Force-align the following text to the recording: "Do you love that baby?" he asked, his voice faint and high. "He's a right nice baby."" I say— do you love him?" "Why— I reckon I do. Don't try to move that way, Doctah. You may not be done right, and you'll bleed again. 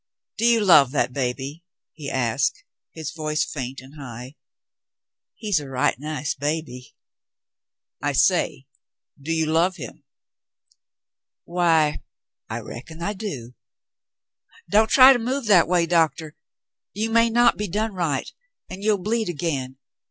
"Do 0.35 0.45
you 0.47 0.61
love 0.65 0.89
that 0.93 1.13
baby?" 1.13 1.63
he 1.93 2.09
asked, 2.09 2.63
his 2.91 3.11
voice 3.11 3.45
faint 3.45 3.81
and 3.81 3.97
high. 3.99 4.35
"He's 5.35 5.59
a 5.59 5.69
right 5.69 5.93
nice 5.99 6.33
baby."" 6.33 6.95
I 8.01 8.13
say— 8.13 8.65
do 9.21 9.31
you 9.31 9.45
love 9.45 9.75
him?" 9.75 10.03
"Why— 11.43 12.01
I 12.49 12.61
reckon 12.61 13.03
I 13.03 13.13
do. 13.13 13.53
Don't 14.67 14.89
try 14.89 15.13
to 15.13 15.19
move 15.19 15.45
that 15.45 15.67
way, 15.67 15.85
Doctah. 15.85 16.31
You 16.93 17.11
may 17.11 17.29
not 17.29 17.55
be 17.55 17.67
done 17.67 17.93
right, 17.93 18.33
and 18.71 18.83
you'll 18.83 18.97
bleed 18.97 19.29
again. 19.29 19.77